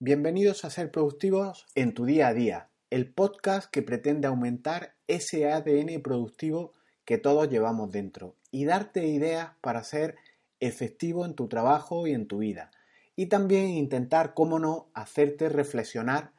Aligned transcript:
Bienvenidos 0.00 0.64
a 0.64 0.70
Ser 0.70 0.92
Productivos 0.92 1.66
en 1.74 1.92
tu 1.92 2.04
día 2.04 2.28
a 2.28 2.32
día, 2.32 2.68
el 2.88 3.12
podcast 3.12 3.68
que 3.68 3.82
pretende 3.82 4.28
aumentar 4.28 4.94
ese 5.08 5.50
ADN 5.50 6.00
productivo 6.02 6.72
que 7.04 7.18
todos 7.18 7.50
llevamos 7.50 7.90
dentro 7.90 8.36
y 8.52 8.64
darte 8.64 9.08
ideas 9.08 9.54
para 9.60 9.82
ser 9.82 10.14
efectivo 10.60 11.26
en 11.26 11.34
tu 11.34 11.48
trabajo 11.48 12.06
y 12.06 12.12
en 12.12 12.28
tu 12.28 12.38
vida. 12.38 12.70
Y 13.16 13.26
también 13.26 13.70
intentar, 13.70 14.34
cómo 14.34 14.60
no, 14.60 14.88
hacerte 14.94 15.48
reflexionar 15.48 16.30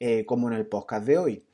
eh, 0.00 0.24
como 0.24 0.48
en 0.48 0.54
el 0.54 0.66
podcast 0.66 1.04
de 1.04 1.18
hoy. 1.18 1.44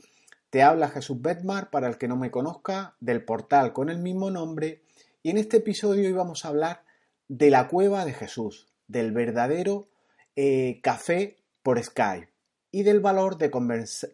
Te 0.50 0.62
habla 0.62 0.90
Jesús 0.90 1.20
Betmar, 1.20 1.70
para 1.70 1.88
el 1.88 1.98
que 1.98 2.06
no 2.06 2.16
me 2.16 2.30
conozca, 2.30 2.94
del 3.00 3.24
portal 3.24 3.72
con 3.72 3.90
el 3.90 3.98
mismo 3.98 4.30
nombre. 4.30 4.84
Y 5.24 5.30
en 5.30 5.38
este 5.38 5.56
episodio 5.56 6.08
íbamos 6.08 6.44
a 6.44 6.50
hablar 6.50 6.84
de 7.26 7.50
la 7.50 7.66
cueva 7.66 8.04
de 8.04 8.12
Jesús, 8.12 8.68
del 8.86 9.10
verdadero 9.10 9.88
eh, 10.36 10.78
café 10.84 11.38
por 11.62 11.82
Skype 11.82 12.32
y 12.70 12.82
del 12.82 13.00
valor 13.00 13.38
de, 13.38 13.50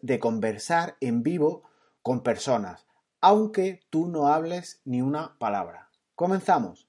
de 0.01 0.19
conversar 0.19 0.97
en 1.01 1.23
vivo 1.23 1.63
con 2.01 2.21
personas, 2.21 2.85
aunque 3.21 3.81
tú 3.89 4.07
no 4.07 4.27
hables 4.27 4.81
ni 4.85 5.01
una 5.01 5.37
palabra. 5.39 5.89
Comenzamos. 6.15 6.87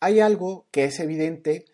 Hay 0.00 0.20
algo 0.20 0.68
que 0.70 0.84
es 0.84 1.00
evidente 1.00 1.64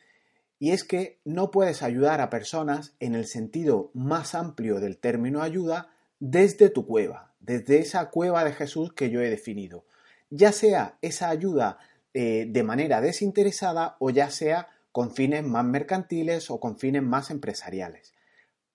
y 0.58 0.70
es 0.70 0.84
que 0.84 1.20
no 1.24 1.50
puedes 1.50 1.82
ayudar 1.82 2.20
a 2.20 2.30
personas 2.30 2.94
en 3.00 3.14
el 3.14 3.26
sentido 3.26 3.90
más 3.94 4.34
amplio 4.34 4.80
del 4.80 4.98
término 4.98 5.42
ayuda 5.42 5.90
desde 6.20 6.70
tu 6.70 6.86
cueva, 6.86 7.34
desde 7.40 7.80
esa 7.80 8.10
cueva 8.10 8.44
de 8.44 8.52
Jesús 8.52 8.92
que 8.92 9.10
yo 9.10 9.20
he 9.20 9.28
definido 9.28 9.84
ya 10.32 10.50
sea 10.50 10.96
esa 11.02 11.28
ayuda 11.28 11.78
eh, 12.14 12.46
de 12.48 12.62
manera 12.62 13.02
desinteresada 13.02 13.96
o 14.00 14.08
ya 14.08 14.30
sea 14.30 14.68
con 14.90 15.14
fines 15.14 15.44
más 15.44 15.64
mercantiles 15.64 16.50
o 16.50 16.58
con 16.58 16.78
fines 16.78 17.02
más 17.02 17.30
empresariales. 17.30 18.14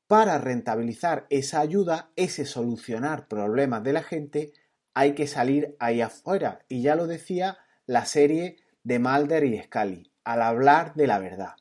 Para 0.05 0.37
rentabilizar 0.37 1.25
esa 1.31 1.59
ayuda, 1.59 2.11
ese 2.15 2.45
solucionar 2.45 3.27
problemas 3.27 3.83
de 3.83 3.93
la 3.93 4.03
gente, 4.03 4.53
hay 4.93 5.15
que 5.15 5.25
salir 5.25 5.75
ahí 5.79 5.99
afuera. 6.01 6.59
Y 6.69 6.83
ya 6.83 6.95
lo 6.95 7.07
decía 7.07 7.57
la 7.87 8.05
serie 8.05 8.57
de 8.83 8.99
Mulder 8.99 9.43
y 9.43 9.59
Scully, 9.59 10.11
al 10.23 10.43
hablar 10.43 10.93
de 10.93 11.07
la 11.07 11.17
verdad. 11.17 11.55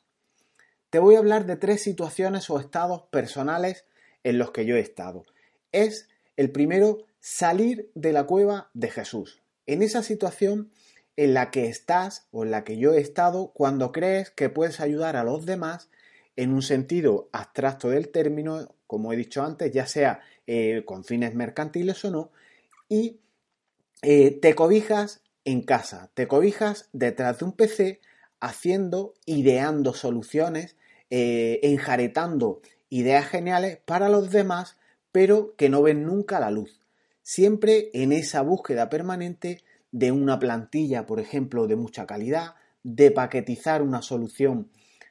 Te 0.90 0.98
voy 0.98 1.16
a 1.16 1.18
hablar 1.18 1.46
de 1.46 1.56
tres 1.56 1.82
situaciones 1.82 2.50
o 2.50 2.60
estados 2.60 3.04
personales 3.04 3.86
en 4.24 4.36
los 4.36 4.50
que 4.50 4.66
yo 4.66 4.76
he 4.76 4.80
estado. 4.80 5.24
Es 5.72 6.08
el 6.36 6.52
primero, 6.52 7.06
salir 7.18 7.90
de 7.94 8.12
la 8.12 8.24
cueva 8.24 8.70
de 8.74 8.90
Jesús 8.90 9.42
en 9.66 9.82
esa 9.82 10.02
situación 10.02 10.70
en 11.16 11.34
la 11.34 11.50
que 11.50 11.66
estás 11.66 12.26
o 12.30 12.44
en 12.44 12.50
la 12.50 12.64
que 12.64 12.76
yo 12.76 12.92
he 12.92 13.00
estado 13.00 13.52
cuando 13.54 13.92
crees 13.92 14.30
que 14.30 14.50
puedes 14.50 14.80
ayudar 14.80 15.16
a 15.16 15.24
los 15.24 15.46
demás 15.46 15.88
en 16.36 16.52
un 16.52 16.62
sentido 16.62 17.28
abstracto 17.32 17.88
del 17.88 18.10
término, 18.10 18.74
como 18.86 19.12
he 19.12 19.16
dicho 19.16 19.42
antes, 19.42 19.72
ya 19.72 19.86
sea 19.86 20.20
eh, 20.46 20.82
con 20.84 21.04
fines 21.04 21.34
mercantiles 21.34 22.04
o 22.04 22.10
no, 22.10 22.30
y 22.88 23.20
eh, 24.02 24.38
te 24.40 24.54
cobijas 24.54 25.22
en 25.44 25.62
casa, 25.62 26.10
te 26.14 26.28
cobijas 26.28 26.88
detrás 26.92 27.38
de 27.38 27.46
un 27.46 27.52
PC 27.52 28.00
haciendo, 28.40 29.14
ideando 29.24 29.94
soluciones, 29.94 30.76
eh, 31.08 31.60
enjaretando 31.62 32.60
ideas 32.90 33.26
geniales 33.26 33.78
para 33.84 34.08
los 34.10 34.30
demás, 34.30 34.76
pero 35.12 35.54
que 35.56 35.70
no 35.70 35.80
ven 35.82 36.04
nunca 36.04 36.38
la 36.38 36.50
luz 36.50 36.85
siempre 37.26 37.90
en 37.92 38.12
esa 38.12 38.40
búsqueda 38.42 38.88
permanente 38.88 39.64
de 39.90 40.12
una 40.12 40.38
plantilla, 40.38 41.06
por 41.06 41.18
ejemplo, 41.18 41.66
de 41.66 41.74
mucha 41.74 42.06
calidad, 42.06 42.54
de 42.84 43.10
paquetizar 43.10 43.82
una 43.82 44.00
solución 44.00 44.70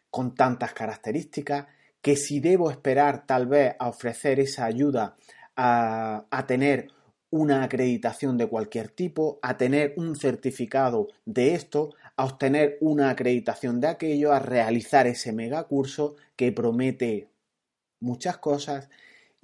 con 0.09 0.33
tantas 0.33 0.73
características, 0.73 1.65
que 2.01 2.15
si 2.15 2.39
debo 2.39 2.71
esperar 2.71 3.25
tal 3.27 3.47
vez 3.47 3.75
a 3.79 3.89
ofrecer 3.89 4.39
esa 4.39 4.63
ayuda 4.63 5.17
a, 5.57 6.45
tener 6.47 6.87
una 7.31 7.63
acreditación 7.63 8.37
de 8.37 8.47
cualquier 8.47 8.87
tipo, 8.87 9.37
a 9.41 9.57
tener 9.57 9.93
un 9.97 10.15
certificado 10.15 11.09
de 11.25 11.53
esto, 11.53 11.95
a 12.15 12.23
obtener 12.23 12.77
una 12.79 13.09
acreditación 13.09 13.81
de 13.81 13.89
aquello, 13.89 14.31
a 14.31 14.39
realizar 14.39 15.05
ese 15.05 15.33
megacurso 15.33 16.15
que 16.37 16.53
promete 16.53 17.27
muchas 17.99 18.37
cosas 18.37 18.89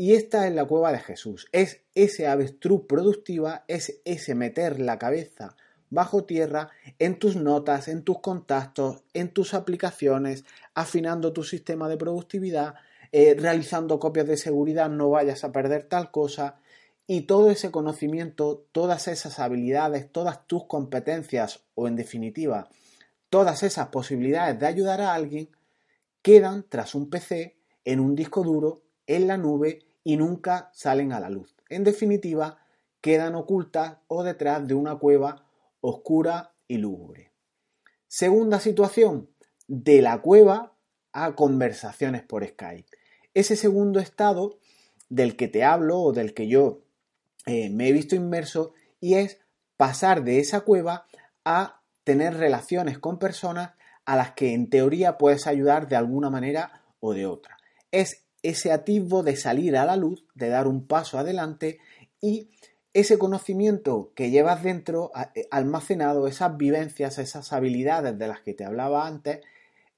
y 0.01 0.15
esta 0.15 0.47
es 0.47 0.55
la 0.55 0.65
cueva 0.65 0.91
de 0.91 0.97
Jesús. 0.97 1.47
Es 1.51 1.81
ese 1.93 2.25
avestruz 2.25 2.87
productiva, 2.87 3.65
es 3.67 4.01
ese 4.03 4.33
meter 4.33 4.79
la 4.79 4.97
cabeza 4.97 5.55
bajo 5.91 6.23
tierra 6.23 6.71
en 6.97 7.19
tus 7.19 7.35
notas, 7.35 7.87
en 7.87 8.01
tus 8.01 8.19
contactos, 8.19 9.03
en 9.13 9.29
tus 9.29 9.53
aplicaciones, 9.53 10.43
afinando 10.73 11.33
tu 11.33 11.43
sistema 11.43 11.87
de 11.87 11.97
productividad, 11.97 12.73
eh, 13.11 13.35
realizando 13.37 13.99
copias 13.99 14.25
de 14.25 14.37
seguridad, 14.37 14.89
no 14.89 15.11
vayas 15.11 15.43
a 15.43 15.51
perder 15.51 15.83
tal 15.83 16.09
cosa. 16.09 16.55
Y 17.05 17.27
todo 17.27 17.51
ese 17.51 17.69
conocimiento, 17.69 18.65
todas 18.71 19.07
esas 19.07 19.37
habilidades, 19.37 20.11
todas 20.11 20.47
tus 20.47 20.65
competencias 20.65 21.61
o 21.75 21.87
en 21.87 21.95
definitiva, 21.95 22.69
todas 23.29 23.61
esas 23.61 23.89
posibilidades 23.89 24.59
de 24.59 24.65
ayudar 24.65 24.99
a 24.99 25.13
alguien, 25.13 25.49
quedan 26.23 26.65
tras 26.67 26.95
un 26.95 27.07
PC, 27.07 27.55
en 27.85 27.99
un 27.99 28.15
disco 28.15 28.41
duro, 28.41 28.81
en 29.05 29.27
la 29.27 29.37
nube 29.37 29.90
y 30.03 30.17
nunca 30.17 30.69
salen 30.73 31.13
a 31.13 31.19
la 31.19 31.29
luz. 31.29 31.55
En 31.69 31.83
definitiva, 31.83 32.59
quedan 33.01 33.35
ocultas 33.35 33.97
o 34.07 34.23
detrás 34.23 34.67
de 34.67 34.73
una 34.73 34.95
cueva 34.95 35.45
oscura 35.81 36.53
y 36.67 36.77
lúgubre. 36.77 37.31
Segunda 38.07 38.59
situación, 38.59 39.29
de 39.67 40.01
la 40.01 40.21
cueva 40.21 40.73
a 41.13 41.35
conversaciones 41.35 42.23
por 42.23 42.45
Skype. 42.45 42.89
Ese 43.33 43.55
segundo 43.55 43.99
estado 43.99 44.59
del 45.09 45.35
que 45.35 45.47
te 45.47 45.63
hablo 45.63 45.99
o 45.99 46.13
del 46.13 46.33
que 46.33 46.47
yo 46.47 46.83
eh, 47.45 47.69
me 47.69 47.87
he 47.87 47.91
visto 47.91 48.15
inmerso 48.15 48.73
y 48.99 49.15
es 49.15 49.39
pasar 49.77 50.23
de 50.23 50.39
esa 50.39 50.61
cueva 50.61 51.07
a 51.45 51.81
tener 52.03 52.35
relaciones 52.35 52.99
con 52.99 53.17
personas 53.17 53.71
a 54.05 54.15
las 54.15 54.31
que 54.31 54.53
en 54.53 54.69
teoría 54.69 55.17
puedes 55.17 55.47
ayudar 55.47 55.87
de 55.87 55.95
alguna 55.95 56.29
manera 56.29 56.83
o 56.99 57.13
de 57.13 57.25
otra. 57.25 57.57
Es 57.91 58.25
ese 58.43 58.71
atisbo 58.71 59.23
de 59.23 59.35
salir 59.35 59.77
a 59.77 59.85
la 59.85 59.95
luz, 59.95 60.25
de 60.35 60.49
dar 60.49 60.67
un 60.67 60.87
paso 60.87 61.17
adelante 61.17 61.79
y 62.19 62.49
ese 62.93 63.17
conocimiento 63.17 64.11
que 64.15 64.31
llevas 64.31 64.63
dentro, 64.63 65.11
eh, 65.35 65.47
almacenado, 65.51 66.27
esas 66.27 66.57
vivencias, 66.57 67.19
esas 67.19 67.53
habilidades 67.53 68.17
de 68.17 68.27
las 68.27 68.41
que 68.41 68.53
te 68.53 68.65
hablaba 68.65 69.07
antes, 69.07 69.39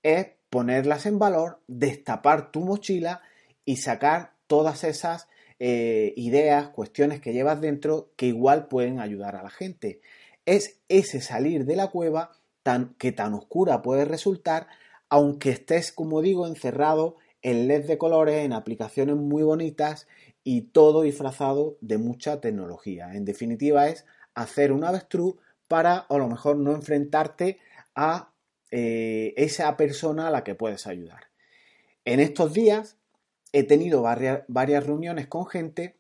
es 0.04 0.28
ponerlas 0.50 1.06
en 1.06 1.18
valor, 1.18 1.60
destapar 1.68 2.52
tu 2.52 2.60
mochila 2.60 3.22
y 3.66 3.78
sacar 3.78 4.34
todas 4.46 4.84
esas 4.84 5.28
eh, 5.60 6.14
ideas, 6.18 6.70
cuestiones 6.70 7.22
que 7.22 7.34
llevas 7.34 7.62
dentro 7.62 8.12
que 8.16 8.28
igual 8.28 8.68
pueden 8.68 9.00
ayudar 9.00 9.36
a 9.36 9.44
la 9.44 9.50
gente. 9.50 10.02
Es 10.46 10.80
ese 10.90 11.22
salir 11.22 11.66
de 11.66 11.76
la 11.76 11.88
cueva 11.88 12.32
tan, 12.62 12.94
que 12.96 13.12
tan 13.12 13.34
oscura 13.34 13.82
puede 13.82 14.06
resultar, 14.06 14.68
aunque 15.10 15.50
estés, 15.50 15.92
como 15.92 16.22
digo, 16.22 16.46
encerrado 16.46 17.16
en 17.44 17.68
LED 17.68 17.86
de 17.86 17.98
colores, 17.98 18.44
en 18.44 18.54
aplicaciones 18.54 19.16
muy 19.16 19.44
bonitas 19.44 20.08
y 20.44 20.62
todo 20.62 21.04
disfrazado 21.04 21.78
de 21.82 21.98
mucha 21.98 22.42
tecnología. 22.42 23.14
En 23.14 23.26
definitiva 23.26 23.88
es 23.88 24.06
hacer 24.34 24.72
un 24.72 24.84
avestruz 24.84 25.36
para 25.68 25.98
a 25.98 26.18
lo 26.18 26.28
mejor 26.28 26.58
no 26.58 26.74
enfrentarte 26.74 27.60
a 27.96 28.32
eh, 28.72 29.34
esa 29.38 29.76
persona 29.78 30.28
a 30.28 30.32
la 30.32 30.44
que 30.44 30.56
puedes 30.56 30.88
ayudar. 30.88 31.28
En 32.06 32.20
estos 32.20 32.54
días 32.54 32.98
he 33.52 33.64
tenido 33.64 34.02
varias, 34.02 34.86
reuniones 34.86 35.28
con 35.28 35.46
gente 35.46 35.96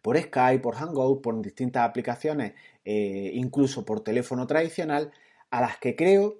por 0.00 0.18
Skype, 0.18 0.62
por 0.62 0.76
Hangout, 0.76 1.22
por 1.22 1.40
distintas 1.42 1.88
aplicaciones, 1.88 2.54
eh, 2.84 3.30
incluso 3.34 3.84
por 3.84 4.00
teléfono 4.00 4.46
tradicional, 4.46 5.12
a 5.50 5.60
las 5.60 5.78
que 5.78 5.96
creo 5.96 6.38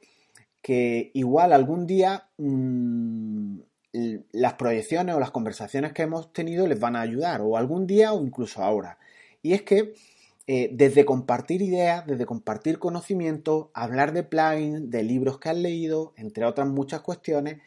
que 0.62 1.10
igual 1.14 1.52
algún 1.52 1.86
día 1.86 2.28
mm, 2.38 3.60
las 3.92 4.54
proyecciones 4.54 5.14
o 5.14 5.20
las 5.20 5.30
conversaciones 5.30 5.92
que 5.92 6.02
hemos 6.02 6.32
tenido 6.32 6.66
les 6.66 6.78
van 6.78 6.96
a 6.96 7.00
ayudar, 7.00 7.40
o 7.40 7.56
algún 7.56 7.86
día 7.86 8.12
o 8.12 8.22
incluso 8.24 8.62
ahora. 8.62 8.98
Y 9.42 9.54
es 9.54 9.62
que 9.62 9.94
eh, 10.46 10.70
desde 10.72 11.04
compartir 11.04 11.60
ideas, 11.60 12.06
desde 12.06 12.26
compartir 12.26 12.78
conocimiento, 12.78 13.70
hablar 13.74 14.12
de 14.12 14.22
plugins, 14.22 14.90
de 14.90 15.02
libros 15.02 15.38
que 15.38 15.50
has 15.50 15.56
leído, 15.56 16.14
entre 16.16 16.44
otras 16.46 16.66
muchas 16.66 17.00
cuestiones, 17.00 17.60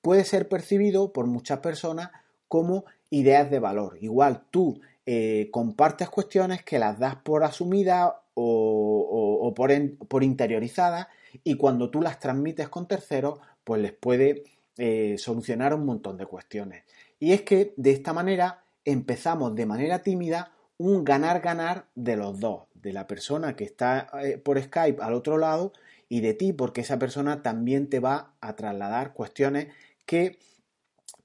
puede 0.00 0.24
ser 0.24 0.48
percibido 0.48 1.12
por 1.12 1.26
muchas 1.26 1.58
personas 1.58 2.10
como 2.46 2.84
ideas 3.10 3.50
de 3.50 3.58
valor. 3.58 3.98
Igual 4.00 4.44
tú 4.50 4.80
eh, 5.06 5.48
compartes 5.50 6.08
cuestiones 6.08 6.62
que 6.62 6.78
las 6.78 6.98
das 6.98 7.16
por 7.16 7.42
asumidas 7.42 8.12
o, 8.34 9.52
por, 9.56 9.72
por 10.06 10.22
interiorizadas 10.22 11.08
y 11.42 11.56
cuando 11.56 11.90
tú 11.90 12.00
las 12.00 12.20
transmites 12.20 12.68
con 12.68 12.86
terceros, 12.86 13.40
pues 13.64 13.82
les 13.82 13.92
puede 13.92 14.44
eh, 14.78 15.16
solucionar 15.18 15.74
un 15.74 15.84
montón 15.84 16.16
de 16.16 16.26
cuestiones. 16.26 16.84
Y 17.18 17.32
es 17.32 17.42
que 17.42 17.74
de 17.76 17.90
esta 17.90 18.12
manera 18.12 18.64
empezamos 18.84 19.54
de 19.54 19.66
manera 19.66 20.02
tímida 20.02 20.52
un 20.78 21.04
ganar-ganar 21.04 21.86
de 21.94 22.16
los 22.16 22.40
dos, 22.40 22.62
de 22.74 22.92
la 22.92 23.06
persona 23.06 23.56
que 23.56 23.64
está 23.64 24.08
eh, 24.22 24.38
por 24.38 24.62
Skype 24.62 25.02
al 25.02 25.14
otro 25.14 25.36
lado 25.36 25.72
y 26.08 26.20
de 26.20 26.34
ti, 26.34 26.52
porque 26.52 26.80
esa 26.80 26.98
persona 26.98 27.42
también 27.42 27.90
te 27.90 28.00
va 28.00 28.34
a 28.40 28.56
trasladar 28.56 29.12
cuestiones 29.12 29.68
que 30.06 30.38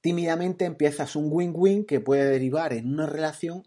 tímidamente 0.01 0.65
empiezas 0.65 1.15
un 1.15 1.29
win-win 1.31 1.85
que 1.85 2.01
puede 2.01 2.25
derivar 2.25 2.73
en 2.73 2.91
una 2.91 3.05
relación 3.05 3.63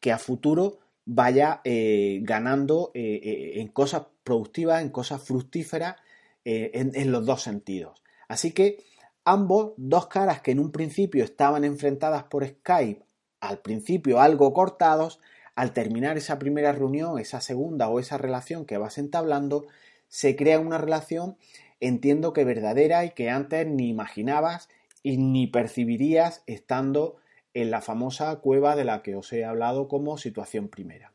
que 0.00 0.10
a 0.10 0.18
futuro 0.18 0.78
vaya 1.04 1.60
eh, 1.64 2.20
ganando 2.22 2.90
en 2.94 3.68
cosas 3.68 4.02
productivas, 4.24 4.82
en 4.82 4.90
cosas 4.90 5.22
fructíferas, 5.22 5.96
en 6.44 7.12
los 7.12 7.24
dos 7.24 7.42
sentidos. 7.42 8.02
Así 8.28 8.52
que 8.52 8.84
ambos, 9.30 9.74
dos 9.76 10.06
caras 10.06 10.40
que 10.40 10.52
en 10.52 10.58
un 10.58 10.72
principio 10.72 11.22
estaban 11.22 11.64
enfrentadas 11.64 12.24
por 12.24 12.46
Skype, 12.46 13.04
al 13.40 13.58
principio 13.58 14.20
algo 14.20 14.54
cortados, 14.54 15.20
al 15.54 15.72
terminar 15.72 16.16
esa 16.16 16.38
primera 16.38 16.72
reunión, 16.72 17.18
esa 17.18 17.42
segunda 17.42 17.88
o 17.88 18.00
esa 18.00 18.16
relación 18.16 18.64
que 18.64 18.78
vas 18.78 18.96
entablando, 18.96 19.66
se 20.08 20.34
crea 20.34 20.58
una 20.58 20.78
relación, 20.78 21.36
entiendo 21.78 22.32
que 22.32 22.44
verdadera 22.44 23.04
y 23.04 23.10
que 23.10 23.28
antes 23.28 23.66
ni 23.66 23.88
imaginabas 23.88 24.70
y 25.02 25.18
ni 25.18 25.46
percibirías 25.46 26.42
estando 26.46 27.16
en 27.52 27.70
la 27.70 27.82
famosa 27.82 28.36
cueva 28.36 28.76
de 28.76 28.84
la 28.84 29.02
que 29.02 29.14
os 29.14 29.30
he 29.34 29.44
hablado 29.44 29.88
como 29.88 30.16
situación 30.16 30.68
primera. 30.68 31.12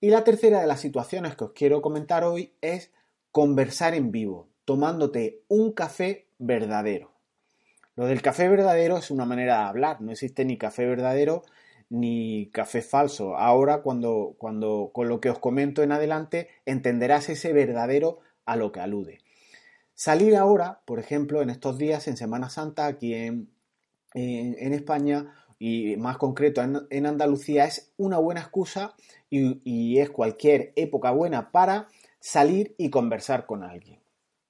Y 0.00 0.10
la 0.10 0.24
tercera 0.24 0.60
de 0.60 0.66
las 0.66 0.80
situaciones 0.80 1.36
que 1.36 1.44
os 1.44 1.52
quiero 1.52 1.82
comentar 1.82 2.24
hoy 2.24 2.52
es 2.62 2.90
conversar 3.30 3.94
en 3.94 4.10
vivo, 4.10 4.48
tomándote 4.64 5.42
un 5.46 5.72
café 5.72 6.26
verdadero. 6.38 7.11
Lo 7.94 8.06
del 8.06 8.22
café 8.22 8.48
verdadero 8.48 8.96
es 8.96 9.10
una 9.10 9.24
manera 9.24 9.58
de 9.58 9.64
hablar, 9.64 10.00
no 10.00 10.12
existe 10.12 10.44
ni 10.44 10.56
café 10.56 10.86
verdadero 10.86 11.42
ni 11.90 12.48
café 12.52 12.80
falso. 12.80 13.36
Ahora, 13.36 13.82
cuando, 13.82 14.34
cuando 14.38 14.90
con 14.94 15.10
lo 15.10 15.20
que 15.20 15.28
os 15.28 15.38
comento 15.38 15.82
en 15.82 15.92
adelante, 15.92 16.48
entenderás 16.64 17.28
ese 17.28 17.52
verdadero 17.52 18.20
a 18.46 18.56
lo 18.56 18.72
que 18.72 18.80
alude. 18.80 19.18
Salir 19.94 20.36
ahora, 20.36 20.80
por 20.86 20.98
ejemplo, 20.98 21.42
en 21.42 21.50
estos 21.50 21.76
días, 21.76 22.08
en 22.08 22.16
Semana 22.16 22.48
Santa, 22.48 22.86
aquí 22.86 23.14
en, 23.14 23.50
en, 24.14 24.72
España 24.72 25.34
y 25.58 25.96
más 25.96 26.16
concreto 26.16 26.62
en, 26.62 27.06
Andalucía, 27.06 27.66
es 27.66 27.92
una 27.98 28.18
buena 28.18 28.40
excusa 28.40 28.94
y, 29.28 29.98
es 29.98 30.08
cualquier 30.08 30.72
época 30.76 31.10
buena 31.10 31.52
para 31.52 31.88
salir 32.20 32.74
y 32.78 32.88
conversar 32.88 33.44
con 33.44 33.62
alguien. 33.62 34.00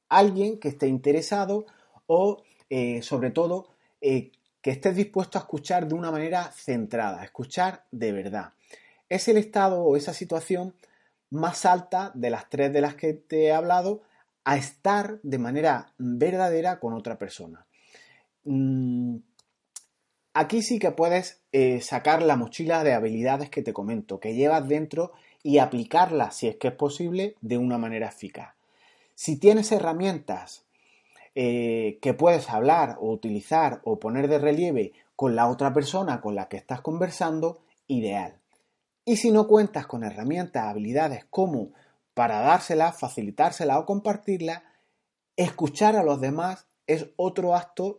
Alguien 0.08 0.60
que 0.60 0.68
esté 0.68 0.86
interesado 0.86 1.66
o, 2.06 2.44
eh, 2.74 3.02
sobre 3.02 3.30
todo, 3.30 3.68
eh, 4.00 4.32
que 4.62 4.70
estés 4.70 4.96
dispuesto 4.96 5.36
a 5.36 5.42
escuchar 5.42 5.86
de 5.86 5.94
una 5.94 6.10
manera 6.10 6.50
centrada, 6.52 7.22
escuchar 7.22 7.84
de 7.90 8.12
verdad. 8.12 8.54
Es 9.10 9.28
el 9.28 9.36
estado 9.36 9.84
o 9.84 9.94
esa 9.94 10.14
situación 10.14 10.74
más 11.28 11.66
alta 11.66 12.12
de 12.14 12.30
las 12.30 12.48
tres 12.48 12.72
de 12.72 12.80
las 12.80 12.94
que 12.94 13.12
te 13.12 13.44
he 13.44 13.52
hablado 13.52 14.00
a 14.44 14.56
estar 14.56 15.20
de 15.22 15.36
manera 15.36 15.92
verdadera 15.98 16.80
con 16.80 16.94
otra 16.94 17.18
persona. 17.18 17.66
Mm, 18.44 19.16
aquí 20.32 20.62
sí 20.62 20.78
que 20.78 20.92
puedes 20.92 21.42
eh, 21.52 21.82
sacar 21.82 22.22
la 22.22 22.36
mochila 22.36 22.84
de 22.84 22.94
habilidades 22.94 23.50
que 23.50 23.60
te 23.60 23.74
comento, 23.74 24.18
que 24.18 24.34
llevas 24.34 24.66
dentro 24.66 25.12
y 25.42 25.58
aplicarlas, 25.58 26.36
si 26.36 26.48
es 26.48 26.56
que 26.56 26.68
es 26.68 26.74
posible, 26.74 27.36
de 27.42 27.58
una 27.58 27.76
manera 27.76 28.08
eficaz. 28.08 28.54
Si 29.14 29.38
tienes 29.38 29.72
herramientas 29.72 30.64
eh, 31.34 31.98
que 32.02 32.14
puedes 32.14 32.50
hablar 32.50 32.96
o 33.00 33.10
utilizar 33.10 33.80
o 33.84 33.98
poner 33.98 34.28
de 34.28 34.38
relieve 34.38 34.92
con 35.16 35.34
la 35.34 35.48
otra 35.48 35.72
persona 35.72 36.20
con 36.20 36.34
la 36.34 36.48
que 36.48 36.56
estás 36.56 36.80
conversando, 36.80 37.60
ideal. 37.86 38.38
Y 39.04 39.16
si 39.16 39.30
no 39.30 39.48
cuentas 39.48 39.86
con 39.86 40.04
herramientas, 40.04 40.64
habilidades 40.64 41.24
como 41.30 41.72
para 42.14 42.40
dársela, 42.40 42.92
facilitársela 42.92 43.78
o 43.78 43.86
compartirla, 43.86 44.64
escuchar 45.36 45.96
a 45.96 46.02
los 46.02 46.20
demás 46.20 46.66
es 46.86 47.08
otro 47.16 47.54
acto 47.54 47.98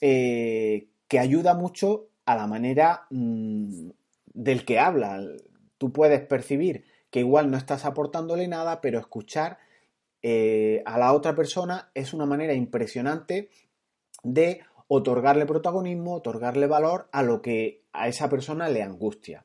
eh, 0.00 0.88
que 1.08 1.18
ayuda 1.18 1.54
mucho 1.54 2.08
a 2.24 2.36
la 2.36 2.46
manera 2.46 3.06
mm, 3.10 3.90
del 4.34 4.64
que 4.64 4.78
habla. 4.78 5.20
Tú 5.78 5.92
puedes 5.92 6.20
percibir 6.22 6.84
que 7.10 7.20
igual 7.20 7.50
no 7.50 7.56
estás 7.56 7.84
aportándole 7.84 8.48
nada, 8.48 8.80
pero 8.80 8.98
escuchar 8.98 9.58
eh, 10.22 10.82
a 10.86 10.98
la 10.98 11.12
otra 11.12 11.34
persona 11.34 11.90
es 11.94 12.14
una 12.14 12.26
manera 12.26 12.54
impresionante 12.54 13.50
de 14.22 14.60
otorgarle 14.88 15.46
protagonismo, 15.46 16.14
otorgarle 16.14 16.66
valor 16.66 17.08
a 17.12 17.22
lo 17.22 17.42
que 17.42 17.82
a 17.92 18.08
esa 18.08 18.28
persona 18.28 18.68
le 18.68 18.82
angustia. 18.82 19.44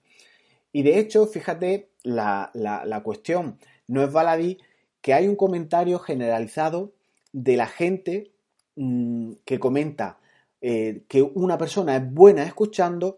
Y 0.71 0.83
de 0.83 1.00
hecho, 1.00 1.25
fíjate 1.25 1.89
la, 2.03 3.01
cuestión, 3.03 3.57
no 3.88 4.03
es 4.03 4.12
baladí 4.12 4.59
que 5.01 5.13
hay 5.13 5.27
un 5.27 5.35
comentario 5.35 6.00
generalizado 6.00 6.94
de 7.31 7.56
la 7.56 7.68
gente 7.68 8.31
mm, 8.75 9.33
que 9.45 9.59
comenta 9.59 10.19
eh, 10.62 11.03
que 11.07 11.21
una 11.21 11.57
persona 11.57 11.95
es 11.95 12.12
buena 12.12 12.44
escuchando 12.44 13.15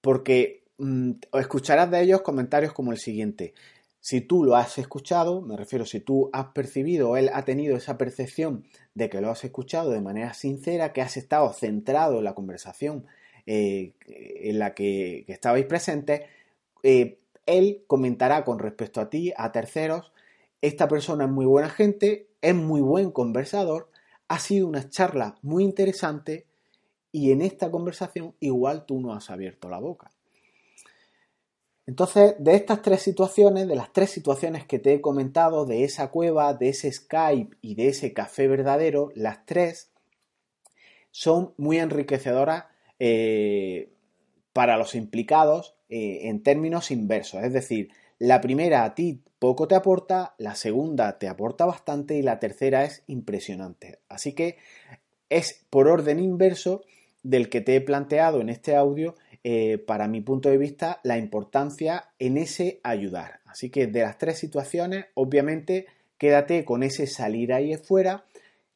porque 0.00 0.64
mm, 0.78 1.12
escucharás 1.34 1.90
de 1.90 2.02
ellos 2.02 2.22
comentarios 2.22 2.72
como 2.72 2.92
el 2.92 2.98
siguiente. 2.98 3.54
Si 4.06 4.20
tú 4.20 4.44
lo 4.44 4.54
has 4.54 4.78
escuchado, 4.78 5.42
me 5.42 5.56
refiero, 5.56 5.84
si 5.84 5.98
tú 5.98 6.30
has 6.32 6.52
percibido 6.52 7.10
o 7.10 7.16
él 7.16 7.28
ha 7.34 7.44
tenido 7.44 7.76
esa 7.76 7.98
percepción 7.98 8.62
de 8.94 9.08
que 9.08 9.20
lo 9.20 9.30
has 9.30 9.42
escuchado 9.42 9.90
de 9.90 10.00
manera 10.00 10.32
sincera, 10.32 10.92
que 10.92 11.02
has 11.02 11.16
estado 11.16 11.52
centrado 11.52 12.18
en 12.18 12.22
la 12.22 12.36
conversación 12.36 13.04
eh, 13.46 13.94
en 14.06 14.60
la 14.60 14.74
que, 14.74 15.24
estabais 15.26 15.66
presentes, 15.66 16.20
eh, 16.84 17.18
él 17.46 17.82
comentará 17.88 18.44
con 18.44 18.60
respecto 18.60 19.00
a 19.00 19.10
ti, 19.10 19.32
a 19.36 19.50
terceros, 19.50 20.12
esta 20.60 20.86
persona 20.86 21.24
es 21.24 21.30
muy 21.32 21.46
buena 21.46 21.68
gente, 21.68 22.28
es 22.42 22.54
muy 22.54 22.82
buen 22.82 23.10
conversador, 23.10 23.90
ha 24.28 24.38
sido 24.38 24.68
una 24.68 24.88
charla 24.88 25.34
muy 25.42 25.64
interesante 25.64 26.46
y 27.10 27.32
en 27.32 27.42
esta 27.42 27.72
conversación 27.72 28.36
igual 28.38 28.86
tú 28.86 29.00
no 29.00 29.14
has 29.14 29.30
abierto 29.30 29.68
la 29.68 29.80
boca. 29.80 30.12
Entonces, 31.86 32.34
de 32.38 32.56
estas 32.56 32.82
tres 32.82 33.02
situaciones, 33.02 33.68
de 33.68 33.76
las 33.76 33.92
tres 33.92 34.10
situaciones 34.10 34.66
que 34.66 34.80
te 34.80 34.94
he 34.94 35.00
comentado, 35.00 35.66
de 35.66 35.84
esa 35.84 36.10
cueva, 36.10 36.52
de 36.52 36.70
ese 36.70 36.90
Skype 36.90 37.56
y 37.60 37.76
de 37.76 37.88
ese 37.88 38.12
café 38.12 38.48
verdadero, 38.48 39.10
las 39.14 39.46
tres 39.46 39.92
son 41.12 41.54
muy 41.56 41.78
enriquecedoras 41.78 42.64
eh, 42.98 43.92
para 44.52 44.76
los 44.76 44.94
implicados 44.94 45.76
eh, 45.88 46.28
en 46.28 46.42
términos 46.42 46.90
inversos. 46.90 47.44
Es 47.44 47.52
decir, 47.52 47.90
la 48.18 48.40
primera 48.40 48.84
a 48.84 48.94
ti 48.94 49.22
poco 49.38 49.68
te 49.68 49.76
aporta, 49.76 50.34
la 50.38 50.54
segunda 50.54 51.18
te 51.18 51.28
aporta 51.28 51.66
bastante 51.66 52.16
y 52.16 52.22
la 52.22 52.40
tercera 52.40 52.84
es 52.84 53.04
impresionante. 53.06 54.00
Así 54.08 54.32
que 54.32 54.56
es 55.28 55.64
por 55.70 55.88
orden 55.88 56.18
inverso 56.18 56.82
del 57.22 57.48
que 57.48 57.60
te 57.60 57.76
he 57.76 57.80
planteado 57.80 58.40
en 58.40 58.48
este 58.48 58.76
audio 58.76 59.14
eh, 59.48 59.78
para 59.78 60.08
mi 60.08 60.22
punto 60.22 60.48
de 60.48 60.58
vista, 60.58 60.98
la 61.04 61.18
importancia 61.18 62.10
en 62.18 62.36
ese 62.36 62.80
ayudar. 62.82 63.42
Así 63.46 63.70
que 63.70 63.86
de 63.86 64.00
las 64.00 64.18
tres 64.18 64.40
situaciones, 64.40 65.06
obviamente, 65.14 65.86
quédate 66.18 66.64
con 66.64 66.82
ese 66.82 67.06
salir 67.06 67.52
ahí 67.52 67.76
fuera, 67.76 68.24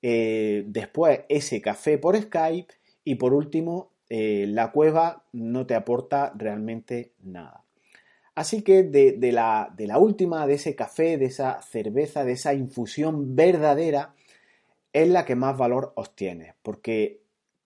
eh, 0.01 0.63
después 0.69 1.23
ese 1.29 1.61
café 1.61 1.99
por 1.99 2.17
Skype 2.17 2.73
y 3.03 3.17
por 3.17 3.35
último, 3.35 3.91
eh, 4.11 4.47
la 4.47 4.71
cueva 4.71 5.25
no 5.33 5.67
te 5.67 5.75
aporta 5.75 6.33
realmente 6.37 7.15
nada. 7.21 7.65
Así 8.37 8.63
que 8.63 8.85
de, 8.85 9.33
la, 9.33 9.75
de 9.77 9.89
la 9.89 9.99
última, 9.99 10.47
de 10.47 10.55
ese 10.55 10.77
café, 10.77 11.19
de 11.19 11.25
esa 11.25 11.61
cerveza, 11.63 12.25
de 12.25 12.35
esa 12.35 12.55
infusión 12.55 13.35
verdadera, 13.35 14.15
es 14.93 15.09
la 15.09 15.25
que 15.25 15.35
más 15.35 15.59
valor 15.59 15.93
obtienes, 15.97 16.55
porque 16.63 17.23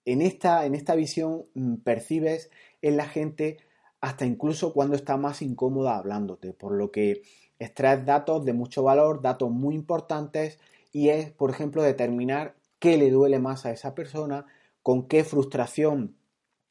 en 0.07 0.23
esta, 0.23 0.67
en 0.67 0.75
esta 0.75 0.95
visión 0.95 1.45
mm, 1.55 1.77
percibes 1.77 2.51
en 2.85 2.97
la 2.99 3.07
gente 3.07 3.57
hasta 4.01 4.27
incluso 4.27 4.75
cuando 4.75 4.97
está 4.97 5.17
más 5.17 5.41
incómoda 5.41 5.97
hablándote, 5.97 6.53
por 6.53 6.73
lo 6.73 6.91
que 6.91 7.23
extraes 7.59 8.05
datos 8.05 8.45
de 8.45 8.53
mucho 8.53 8.83
valor, 8.83 9.23
datos 9.23 9.51
muy 9.51 9.75
importantes 9.75 10.59
y 10.93 11.09
es, 11.09 11.31
por 11.31 11.51
ejemplo, 11.51 11.83
determinar 11.83 12.55
qué 12.79 12.99
le 12.99 13.11
duele 13.11 13.39
más 13.39 13.65
a 13.65 13.73
esa 13.73 13.95
persona, 13.95 14.45
con 14.83 15.09
qué 15.09 15.25
frustración 15.25 16.17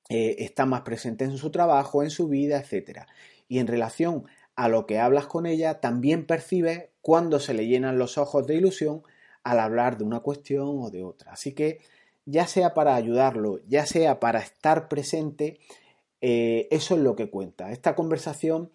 eh, 0.10 0.36
está 0.40 0.68
más 0.68 0.82
presente 0.82 1.26
en 1.26 1.36
su 1.38 1.50
trabajo, 1.50 2.04
en 2.04 2.12
su 2.12 2.28
vida, 2.28 2.60
etc. 2.60 3.00
Y 3.48 3.58
en 3.58 3.66
relación 3.66 4.26
a 4.56 4.68
lo 4.68 4.86
que 4.86 5.00
hablas 5.00 5.26
con 5.26 5.48
ella, 5.48 5.80
también 5.80 6.28
percibes 6.28 6.90
cuando 7.02 7.40
se 7.40 7.56
le 7.56 7.66
llenan 7.66 7.98
los 7.98 8.20
ojos 8.20 8.46
de 8.46 8.56
ilusión 8.56 9.02
al 9.44 9.60
hablar 9.60 9.98
de 9.98 10.04
una 10.04 10.20
cuestión 10.20 10.84
o 10.84 10.92
de 10.92 11.04
otra. 11.04 11.32
Así 11.32 11.54
que 11.54 11.80
ya 12.26 12.46
sea 12.46 12.76
para 12.76 12.96
ayudarlo, 12.96 13.60
ya 13.68 13.88
sea 13.88 14.20
para 14.20 14.40
estar 14.40 14.88
presente, 14.88 15.60
eh, 16.26 16.70
eso 16.72 16.96
es 16.96 17.02
lo 17.02 17.18
que 17.18 17.30
cuenta. 17.30 17.74
Esta 17.74 17.96
conversación 17.96 18.72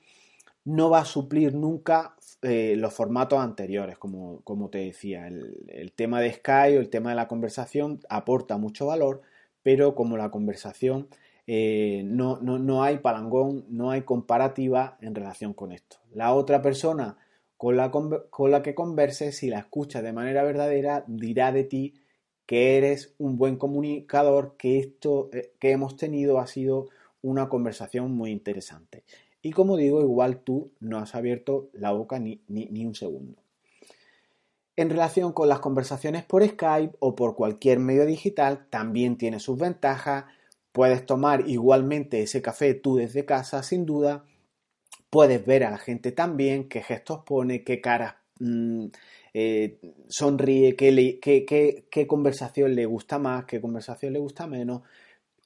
no 0.67 0.91
va 0.91 0.99
a 1.01 1.05
suplir 1.07 1.55
nunca 1.55 2.15
eh, 2.43 2.75
los 2.77 2.93
formatos 2.93 3.39
anteriores, 3.39 3.97
como, 3.97 4.69
te 4.71 4.79
decía. 4.79 5.27
El, 5.27 5.93
tema 5.97 6.21
de 6.21 6.31
Skype 6.31 6.77
o 6.77 6.81
el 6.83 6.91
tema 6.91 7.09
de 7.09 7.17
la 7.17 7.27
conversación 7.27 8.01
aporta 8.11 8.59
mucho 8.59 8.85
valor, 8.85 9.23
pero 9.63 9.95
como 9.95 10.19
la 10.19 10.31
conversación 10.31 11.09
eh, 11.47 12.03
no, 12.05 12.37
no, 12.43 12.83
hay 12.83 12.99
palangón, 12.99 13.65
no 13.71 13.93
hay 13.93 14.03
comparativa 14.03 14.99
en 15.01 15.15
relación 15.15 15.55
con 15.55 15.73
esto. 15.73 15.97
La 16.13 16.35
otra 16.35 16.61
persona 16.61 17.17
con 17.57 17.79
la, 17.79 17.91
con 17.91 18.51
la 18.51 18.61
que 18.61 18.75
converses, 18.75 19.39
si 19.39 19.49
la 19.49 19.61
escuchas 19.61 20.03
de 20.03 20.13
manera 20.13 20.43
verdadera, 20.43 21.03
dirá 21.07 21.51
de 21.51 21.65
ti 21.65 21.95
que 22.45 22.77
eres 22.77 23.15
un 23.17 23.39
buen 23.39 23.57
comunicador, 23.57 24.57
que 24.59 24.79
esto 24.79 25.31
que 25.59 25.71
hemos 25.71 25.97
tenido 25.97 26.41
ha 26.41 26.47
sido 26.47 26.89
una 27.23 27.49
conversación 27.49 28.13
muy 28.13 28.31
interesante. 28.31 29.05
Y 29.43 29.53
como 29.53 29.77
digo, 29.77 30.01
igual 30.01 30.41
tú 30.41 30.73
no 30.81 30.99
has 30.99 31.15
abierto 31.15 31.71
la 31.73 31.93
boca 31.93 32.19
ni, 32.19 32.41
ni 32.49 32.85
un 32.85 32.95
segundo. 32.95 33.43
En 34.79 34.91
relación 34.91 35.33
con 35.33 35.49
las 35.49 35.59
conversaciones 35.59 36.25
por 36.25 36.47
Skype 36.47 36.95
o 37.01 37.17
por 37.17 37.35
cualquier 37.35 37.81
medio 37.81 38.07
digital, 38.07 38.69
también 38.71 39.19
tiene 39.19 39.41
sus 39.41 39.59
ventajas. 39.59 40.27
Puedes 40.71 41.05
tomar 41.05 41.49
igualmente 41.49 42.23
ese 42.23 42.41
café 42.43 42.75
tú 42.75 42.95
desde 42.95 43.25
casa, 43.25 43.65
sin 43.65 43.85
duda. 43.85 44.25
Puedes 45.11 45.45
ver 45.45 45.65
a 45.65 45.73
la 45.73 45.79
gente 45.79 46.13
también, 46.13 46.69
qué 46.69 46.81
gestos 46.81 47.25
pone, 47.27 47.65
qué 47.65 47.81
cara 47.81 48.23
mm, 48.39 48.85
eh, 49.35 49.81
sonríe, 50.07 50.77
qué, 50.77 51.19
qué 51.91 52.07
conversación 52.07 52.77
le 52.77 52.87
gusta 52.87 53.19
más, 53.19 53.47
qué 53.47 53.61
conversación 53.61 54.13
le 54.13 54.21
gusta 54.21 54.47
menos. 54.47 54.83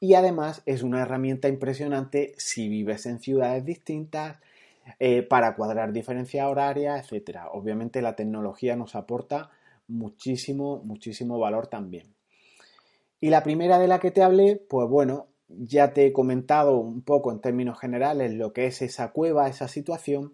Y 0.02 0.14
además 0.14 0.62
es 0.66 0.82
una 0.82 1.02
herramienta 1.02 1.46
impresionante 1.46 2.34
si 2.36 2.68
vives 2.68 3.06
en 3.06 3.20
ciudades 3.20 3.64
distintas, 3.64 4.40
eh, 4.98 5.22
para 5.22 5.54
cuadrar 5.54 5.92
diferencias 5.92 6.44
horarias, 6.44 7.04
etcétera. 7.04 7.50
Obviamente 7.52 8.02
la 8.02 8.16
tecnología 8.16 8.74
nos 8.74 8.96
aporta 8.96 9.50
muchísimo, 9.86 10.82
muchísimo 10.82 11.38
valor 11.38 11.68
también. 11.68 12.12
Y 13.20 13.30
la 13.30 13.44
primera 13.44 13.78
de 13.78 13.86
la 13.86 14.00
que 14.00 14.10
te 14.10 14.24
hablé, 14.24 14.56
pues 14.56 14.88
bueno, 14.88 15.28
ya 15.46 15.92
te 15.92 16.06
he 16.06 16.12
comentado 16.12 16.78
un 16.78 17.02
poco 17.02 17.30
en 17.30 17.40
términos 17.40 17.78
generales 17.78 18.32
lo 18.34 18.52
que 18.52 18.66
es 18.66 18.82
esa 18.82 19.12
cueva, 19.12 19.48
esa 19.48 19.68
situación, 19.68 20.32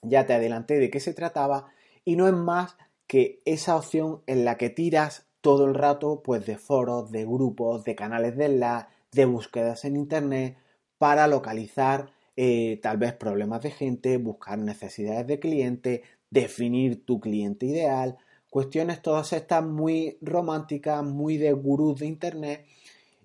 ya 0.00 0.24
te 0.24 0.32
adelanté 0.32 0.78
de 0.78 0.88
qué 0.88 1.00
se 1.00 1.12
trataba 1.12 1.66
y 2.02 2.16
no 2.16 2.28
es 2.28 2.32
más 2.32 2.78
que 3.06 3.42
esa 3.44 3.76
opción 3.76 4.22
en 4.26 4.46
la 4.46 4.56
que 4.56 4.70
tiras 4.70 5.25
todo 5.46 5.66
el 5.66 5.76
rato 5.76 6.22
pues 6.24 6.44
de 6.44 6.58
foros, 6.58 7.12
de 7.12 7.24
grupos, 7.24 7.84
de 7.84 7.94
canales 7.94 8.36
de 8.36 8.46
enlace, 8.46 8.88
de 9.12 9.26
búsquedas 9.26 9.84
en 9.84 9.94
internet 9.94 10.58
para 10.98 11.28
localizar 11.28 12.10
eh, 12.34 12.80
tal 12.82 12.96
vez 12.96 13.12
problemas 13.12 13.62
de 13.62 13.70
gente, 13.70 14.16
buscar 14.16 14.58
necesidades 14.58 15.24
de 15.28 15.38
cliente, 15.38 16.02
definir 16.30 17.04
tu 17.04 17.20
cliente 17.20 17.64
ideal, 17.64 18.16
cuestiones 18.50 19.02
todas 19.02 19.32
estas 19.32 19.62
muy 19.62 20.18
románticas, 20.20 21.04
muy 21.04 21.36
de 21.36 21.52
gurús 21.52 22.00
de 22.00 22.06
internet 22.06 22.66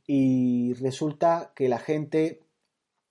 y 0.06 0.76
resulta 0.76 1.54
que 1.56 1.70
la 1.70 1.80
gente 1.80 2.42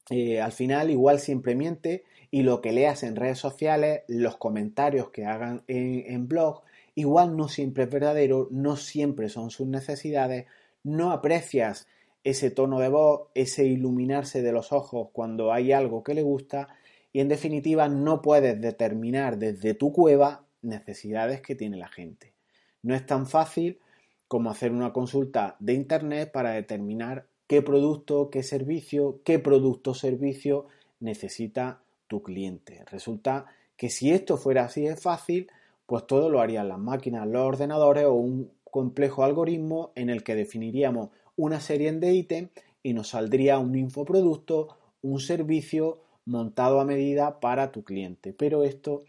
eh, 0.08 0.40
al 0.40 0.52
final 0.52 0.88
igual 0.88 1.18
siempre 1.18 1.56
miente 1.56 2.04
y 2.30 2.44
lo 2.44 2.60
que 2.60 2.70
leas 2.70 3.02
en 3.02 3.16
redes 3.16 3.40
sociales, 3.40 4.02
los 4.06 4.36
comentarios 4.36 5.10
que 5.10 5.26
hagan 5.26 5.64
en, 5.66 6.04
en 6.06 6.28
blog, 6.28 6.62
igual 6.94 7.36
no 7.36 7.48
siempre 7.48 7.84
es 7.84 7.90
verdadero, 7.90 8.48
no 8.50 8.76
siempre 8.76 9.28
son 9.28 9.50
sus 9.50 9.66
necesidades, 9.66 10.46
no 10.82 11.12
aprecias 11.12 11.86
ese 12.24 12.50
tono 12.50 12.78
de 12.80 12.88
voz, 12.88 13.28
ese 13.34 13.64
iluminarse 13.64 14.42
de 14.42 14.52
los 14.52 14.72
ojos 14.72 15.08
cuando 15.12 15.52
hay 15.52 15.72
algo 15.72 16.02
que 16.02 16.14
le 16.14 16.22
gusta 16.22 16.68
y 17.12 17.20
en 17.20 17.28
definitiva 17.28 17.88
no 17.88 18.22
puedes 18.22 18.60
determinar 18.60 19.38
desde 19.38 19.74
tu 19.74 19.92
cueva 19.92 20.44
necesidades 20.62 21.40
que 21.40 21.54
tiene 21.54 21.76
la 21.76 21.88
gente. 21.88 22.34
No 22.82 22.94
es 22.94 23.04
tan 23.06 23.26
fácil 23.26 23.80
como 24.28 24.50
hacer 24.50 24.72
una 24.72 24.92
consulta 24.92 25.56
de 25.58 25.72
internet 25.72 26.30
para 26.30 26.52
determinar 26.52 27.26
qué 27.46 27.62
producto, 27.62 28.30
qué 28.30 28.42
servicio, 28.42 29.20
qué 29.24 29.38
producto 29.38 29.90
o 29.90 29.94
servicio 29.94 30.68
necesita 31.00 31.82
tu 32.06 32.22
cliente. 32.22 32.84
Resulta 32.90 33.46
que 33.76 33.88
si 33.88 34.12
esto 34.12 34.36
fuera 34.36 34.64
así 34.64 34.82
de 34.82 34.96
fácil, 34.96 35.50
pues 35.90 36.06
todo 36.06 36.28
lo 36.28 36.40
harían 36.40 36.68
las 36.68 36.78
máquinas, 36.78 37.26
los 37.26 37.42
ordenadores 37.42 38.04
o 38.04 38.12
un 38.12 38.52
complejo 38.62 39.24
algoritmo 39.24 39.90
en 39.96 40.08
el 40.08 40.22
que 40.22 40.36
definiríamos 40.36 41.08
una 41.34 41.58
serie 41.58 41.90
de 41.90 42.14
ítems 42.14 42.50
y 42.84 42.92
nos 42.92 43.08
saldría 43.08 43.58
un 43.58 43.74
infoproducto, 43.74 44.68
un 45.02 45.18
servicio 45.18 45.98
montado 46.26 46.78
a 46.78 46.84
medida 46.84 47.40
para 47.40 47.72
tu 47.72 47.82
cliente. 47.82 48.32
Pero 48.32 48.62
esto 48.62 49.02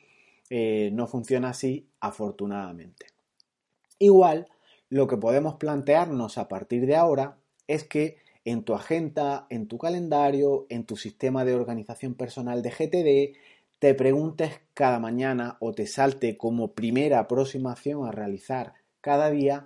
eh, 0.50 0.90
no 0.92 1.06
funciona 1.06 1.50
así, 1.50 1.86
afortunadamente. 2.00 3.06
Igual, 4.00 4.48
lo 4.90 5.06
que 5.06 5.18
podemos 5.18 5.58
plantearnos 5.58 6.40
a 6.40 6.48
partir 6.48 6.88
de 6.88 6.96
ahora 6.96 7.38
es 7.68 7.84
que 7.84 8.18
en 8.44 8.64
tu 8.64 8.74
agenda, 8.74 9.46
en 9.52 9.68
tu 9.68 9.78
calendario, 9.78 10.66
en 10.70 10.86
tu 10.86 10.98
sistema 10.98 11.46
de 11.46 11.54
organización 11.54 12.16
personal 12.16 12.64
de 12.64 12.72
GTD, 12.72 13.38
te 13.82 13.96
preguntes 13.96 14.62
cada 14.76 15.00
mañana 15.00 15.58
o 15.60 15.72
te 15.72 15.88
salte 15.88 16.38
como 16.38 16.74
primera 16.74 17.18
aproximación 17.18 18.06
a 18.06 18.12
realizar 18.12 18.76
cada 19.02 19.32
día 19.32 19.66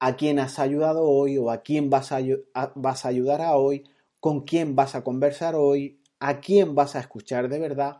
a 0.00 0.16
quién 0.16 0.40
has 0.40 0.58
ayudado 0.58 1.04
hoy 1.04 1.38
o 1.38 1.52
a 1.52 1.62
quién 1.62 1.88
vas 1.88 2.10
a, 2.10 2.18
vas 2.74 3.04
a 3.04 3.08
ayudar 3.08 3.42
a 3.42 3.54
hoy, 3.54 3.84
con 4.18 4.40
quién 4.40 4.74
vas 4.74 4.96
a 4.96 5.04
conversar 5.04 5.54
hoy, 5.54 6.00
a 6.18 6.40
quién 6.40 6.74
vas 6.74 6.96
a 6.96 6.98
escuchar 6.98 7.48
de 7.48 7.60
verdad, 7.60 7.98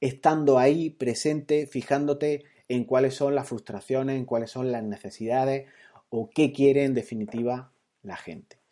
estando 0.00 0.60
ahí 0.60 0.90
presente, 0.90 1.66
fijándote 1.66 2.44
en 2.68 2.84
cuáles 2.84 3.16
son 3.16 3.34
las 3.34 3.48
frustraciones, 3.48 4.16
en 4.16 4.26
cuáles 4.26 4.52
son 4.52 4.70
las 4.70 4.84
necesidades 4.84 5.66
o 6.08 6.30
qué 6.32 6.52
quiere 6.52 6.84
en 6.84 6.94
definitiva 6.94 7.72
la 8.04 8.16
gente. 8.16 8.63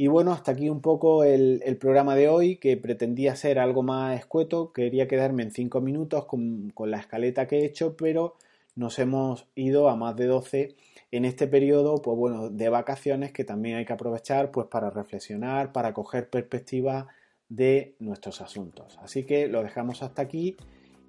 Y 0.00 0.08
bueno, 0.08 0.32
hasta 0.32 0.52
aquí 0.52 0.70
un 0.70 0.80
poco 0.80 1.24
el, 1.24 1.76
programa 1.78 2.16
de 2.16 2.26
hoy, 2.26 2.56
que 2.56 2.78
pretendía 2.78 3.36
ser 3.36 3.58
algo 3.58 3.82
más 3.82 4.18
escueto. 4.18 4.72
Quería 4.72 5.06
quedarme 5.06 5.42
en 5.42 5.50
cinco 5.50 5.82
minutos 5.82 6.24
con, 6.24 6.70
con 6.70 6.90
la 6.90 6.96
escaleta 6.96 7.46
que 7.46 7.58
he 7.58 7.66
hecho, 7.66 7.98
pero 7.98 8.34
nos 8.74 8.98
hemos 8.98 9.46
ido 9.54 9.90
a 9.90 9.96
más 9.96 10.16
de 10.16 10.24
12 10.24 10.74
en 11.10 11.26
este 11.26 11.46
periodo, 11.46 12.00
pues 12.00 12.16
bueno, 12.16 12.48
de 12.48 12.70
vacaciones 12.70 13.32
que 13.32 13.44
también 13.44 13.76
hay 13.76 13.84
que 13.84 13.92
aprovechar 13.92 14.50
pues 14.50 14.68
para 14.68 14.88
reflexionar, 14.88 15.70
para 15.70 15.92
coger 15.92 16.30
perspectiva 16.30 17.08
de 17.50 17.94
nuestros 17.98 18.40
asuntos. 18.40 18.98
Así 19.02 19.24
que 19.24 19.48
lo 19.48 19.62
dejamos 19.62 20.02
hasta 20.02 20.22
aquí 20.22 20.56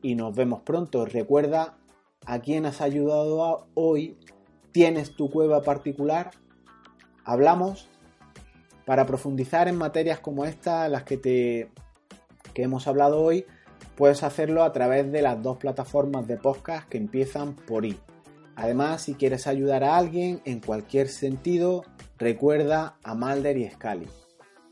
y 0.01 0.15
nos 0.15 0.36
vemos 0.36 0.63
pronto. 0.63 1.05
Recuerda 1.05 1.77
a 2.25 2.39
quién 2.39 2.65
has 2.65 2.81
ayudado 2.81 3.67
hoy. 3.74 4.17
¿Tienes 4.74 5.15
tu 5.15 5.31
cueva 5.31 5.62
particular? 5.62 6.31
Hablamos 7.24 7.88
para 8.85 9.05
profundizar 9.05 9.67
en 9.67 9.77
materias 9.77 10.19
como 10.19 10.45
esta, 10.45 10.88
las 10.89 11.03
que 11.03 11.17
te 11.17 11.69
que 12.53 12.63
hemos 12.63 12.88
hablado 12.88 13.21
hoy, 13.21 13.45
puedes 13.95 14.23
hacerlo 14.23 14.63
a 14.63 14.71
través 14.73 15.11
de 15.11 15.21
las 15.21 15.41
dos 15.41 15.57
plataformas 15.57 16.27
de 16.27 16.38
podcast 16.38 16.88
que 16.89 16.97
empiezan 16.97 17.55
por 17.55 17.85
I. 17.85 17.97
Además, 18.55 19.03
si 19.03 19.15
quieres 19.15 19.47
ayudar 19.47 19.83
a 19.83 19.97
alguien 19.97 20.41
en 20.45 20.59
cualquier 20.59 21.07
sentido, 21.07 21.83
recuerda 22.17 22.97
a 23.03 23.15
Malder 23.15 23.57
y 23.57 23.69
Scali. 23.69 24.07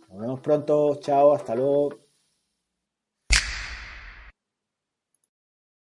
Nos 0.09 0.19
vemos 0.19 0.39
pronto, 0.41 0.95
chao, 0.95 1.33
hasta 1.33 1.55
luego. 1.55 2.08